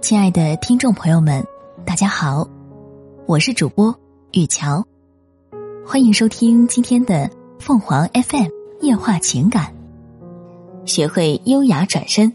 [0.00, 1.44] 亲爱的听众朋友们，
[1.84, 2.48] 大家好，
[3.26, 3.94] 我是主播
[4.32, 4.86] 雨乔，
[5.84, 7.28] 欢迎收听今天的
[7.58, 8.46] 凤凰 FM
[8.80, 9.74] 夜话情感。
[10.86, 12.32] 学会优雅转身，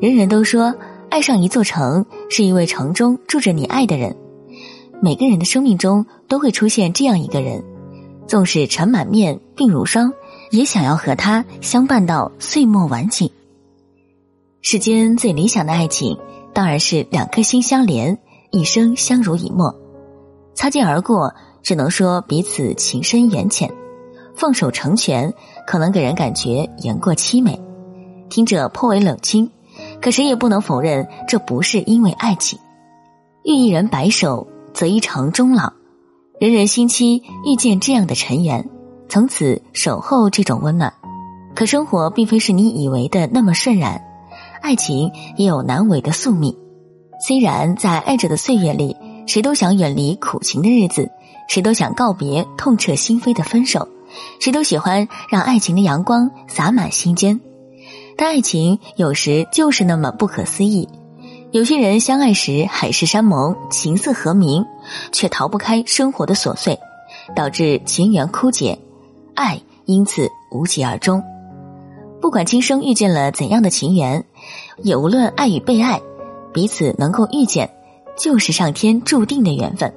[0.00, 0.74] 人人都说
[1.10, 4.16] 爱上一座城，是因为城中住着你爱的人。
[5.00, 7.64] 每个人的生命中都会出现这样一个人，
[8.26, 10.12] 纵使尘满面、鬓如霜，
[10.50, 13.30] 也想要和他相伴到岁末晚景。
[14.60, 16.18] 世间最理想的爱情，
[16.54, 18.18] 当然是两颗心相连，
[18.50, 19.74] 一生相濡以沫。
[20.54, 23.68] 擦肩而过，只能说彼此情深缘浅；
[24.36, 25.34] 放手成全，
[25.66, 27.60] 可能给人感觉言过凄美，
[28.30, 29.50] 听着颇为冷清。
[30.00, 32.60] 可谁也不能否认，这不是因为爱情。
[33.42, 35.72] 遇一人白首，则一城终老。
[36.38, 38.70] 人人心期遇见这样的尘缘，
[39.08, 40.94] 从此守候这种温暖。
[41.56, 44.00] 可生活并非是你以为的那么顺然。
[44.64, 46.56] 爱情也有难违的宿命，
[47.20, 51.10] 虽然在爱着的岁月里，谁都想远离苦情的日子，
[51.50, 53.86] 谁都想告别痛彻心扉的分手，
[54.40, 57.38] 谁都喜欢让爱情的阳光洒满心间。
[58.16, 60.88] 但爱情有时就是那么不可思议，
[61.50, 64.64] 有些人相爱时海誓山盟、琴瑟和鸣，
[65.12, 66.80] 却逃不开生活的琐碎，
[67.36, 68.78] 导致情缘枯竭，
[69.34, 71.22] 爱因此无疾而终。
[72.24, 74.24] 不管今生遇见了怎样的情缘，
[74.78, 76.00] 也无论爱与被爱，
[76.54, 77.70] 彼此能够遇见，
[78.16, 79.92] 就是上天注定的缘分。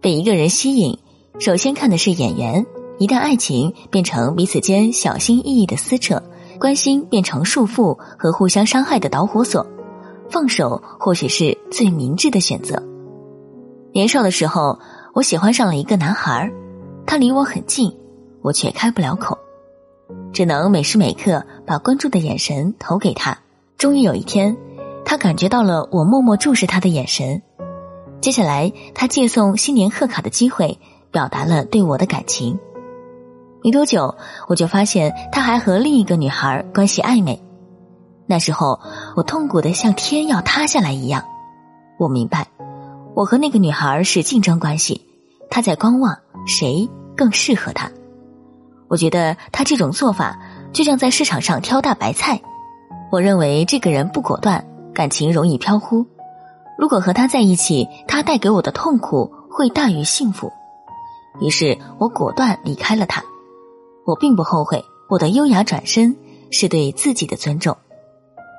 [0.00, 0.98] 被一个人吸引，
[1.38, 2.66] 首先看的是眼缘。
[2.98, 6.20] 一旦爱情变成彼此间小心翼翼的撕扯，
[6.58, 9.64] 关心变成束缚和互相伤害的导火索，
[10.28, 12.82] 放手或许是最明智的选择。
[13.92, 14.80] 年少的时候，
[15.14, 16.50] 我喜欢上了一个男孩，
[17.06, 17.96] 他离我很近，
[18.42, 19.38] 我却开不了口。
[20.32, 23.38] 只能每时每刻把关注的眼神投给他。
[23.78, 24.56] 终于有一天，
[25.04, 27.42] 他感觉到了我默默注视他的眼神。
[28.20, 30.78] 接下来，他借送新年贺卡的机会，
[31.10, 32.58] 表达了对我的感情。
[33.62, 34.16] 没多久，
[34.48, 37.42] 我就发现他还和另一个女孩关系暧昧。
[38.26, 38.80] 那时候，
[39.16, 41.24] 我痛苦的像天要塌下来一样。
[41.98, 42.46] 我明白，
[43.14, 45.06] 我和那个女孩是竞争关系，
[45.50, 46.16] 他在观望
[46.46, 47.90] 谁更适合他。
[48.90, 50.36] 我觉得他这种做法
[50.72, 52.40] 就像在市场上挑大白菜。
[53.12, 56.04] 我认为这个人不果断，感情容易飘忽。
[56.76, 60.52] 如果和他在一起，他带给我的痛苦会大于幸福。
[61.40, 63.22] 于是我果断离开了他。
[64.04, 66.16] 我并不后悔，我的优雅转身
[66.50, 67.76] 是对自己的尊重。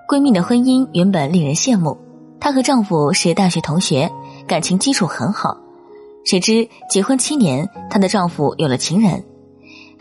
[0.07, 1.97] 闺蜜的婚姻原本令人羡慕，
[2.39, 4.09] 她和丈夫是大学同学，
[4.47, 5.57] 感情基础很好。
[6.23, 9.25] 谁知结婚七年，她的丈夫有了情人。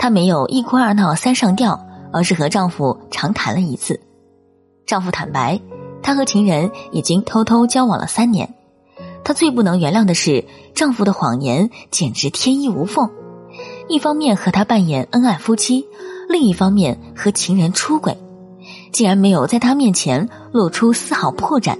[0.01, 1.79] 她没有一哭二闹三上吊，
[2.11, 4.01] 而是和丈夫长谈了一次。
[4.87, 5.61] 丈夫坦白，
[6.03, 8.55] 她和情人已经偷偷交往了三年。
[9.23, 13.11] 她最不能原谅的是丈夫的谎言，简直天衣无缝。
[13.89, 15.87] 一方面和他扮演恩爱夫妻，
[16.31, 18.17] 另一方面和情人出轨，
[18.93, 21.77] 竟然没有在他面前露出丝毫破绽。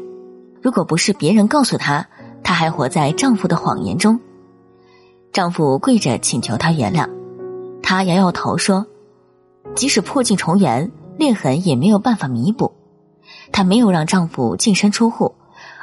[0.61, 2.07] 如果不是别人告诉她，
[2.43, 4.21] 她还活在丈夫的谎言中。
[5.33, 7.09] 丈夫跪着请求她原谅。
[7.91, 8.87] 她摇摇头说
[9.75, 12.71] ：“即使破镜重圆，裂痕也没有办法弥补。”
[13.51, 15.35] 她没有让丈夫净身出户，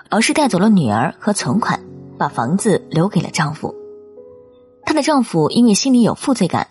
[0.09, 1.77] 而是带走了女儿和存款，
[2.17, 3.75] 把房子留给了丈夫。
[4.85, 6.67] 她的丈夫因为心里有负罪感，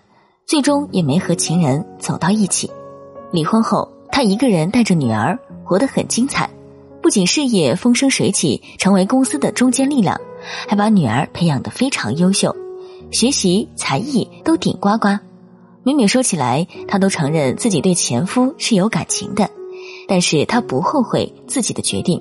[0.47, 2.71] 最终也没和情人走到一起。
[3.31, 6.49] 离婚后，她一个人带着女儿，活得很精彩，
[7.03, 10.19] 不仅事业风生水起，成为公司的中坚力量，
[10.67, 12.57] 还把女儿培养得非常优秀。
[13.13, 15.17] 学习才艺都顶呱呱，
[15.87, 19.49] 每每说起来，她都承认自己对前夫是有感情的，
[20.09, 22.21] 但是她不后悔自己的决定。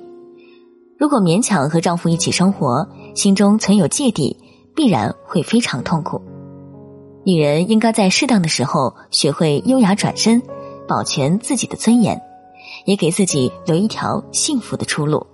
[0.96, 4.36] 如果勉强和丈夫一起生活，心中存有芥蒂，
[4.76, 6.22] 必然会非常痛苦。
[7.24, 10.40] 女人应该在适当的时候学会优雅转身，
[10.86, 12.22] 保全自己的尊严，
[12.84, 15.26] 也给自己留一条幸福的出路。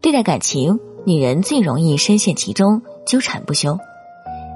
[0.00, 3.78] 对待感情，女人最容易深陷其中，纠缠不休。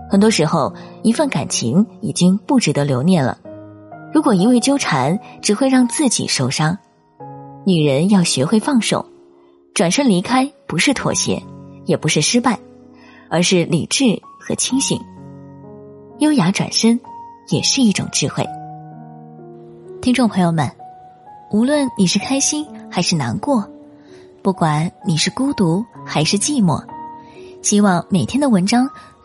[0.08, 0.72] 很多时候，
[1.02, 3.38] 一份感情已经不值得留念了。
[4.12, 6.78] 如果一味纠缠，只会让自己受伤。
[7.66, 9.04] 女人要学会放手，
[9.74, 11.42] 转身离开，不是妥协，
[11.84, 12.58] 也不是失败，
[13.28, 15.00] 而是理智和清醒。
[16.20, 16.98] 优雅转身，
[17.50, 18.46] 也是一种智慧。
[20.00, 20.70] 听众朋友们，
[21.50, 23.68] 无论你是开心还是难过，
[24.40, 26.80] 不管你是孤独还是寂寞，
[27.60, 28.88] 希望每天的文章。